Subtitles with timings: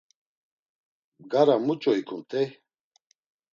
[1.21, 2.47] Bgara muç̌o ikumt̆ey?